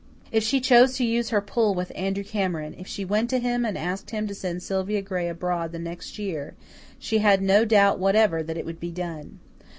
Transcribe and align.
If 0.31 0.41
she 0.41 0.59
chose 0.59 0.95
to 0.95 1.05
use 1.05 1.29
her 1.29 1.41
"pull" 1.41 1.75
with 1.75 1.91
Andrew 1.93 2.23
Cameron 2.23 2.73
if 2.75 2.87
she 2.87 3.05
went 3.05 3.29
to 3.29 3.37
him 3.39 3.63
and 3.63 3.77
asked 3.77 4.09
him 4.09 4.25
to 4.25 4.33
send 4.33 4.63
Sylvia 4.63 4.99
Gray 5.03 5.29
abroad 5.29 5.71
the 5.73 5.77
next 5.77 6.17
year 6.17 6.55
she 6.97 7.19
had 7.19 7.39
no 7.39 7.65
doubt 7.65 7.99
whatever 7.99 8.41
that 8.41 8.57
it 8.57 8.65
would 8.65 8.79
be 8.79 8.89
done. 8.89 9.37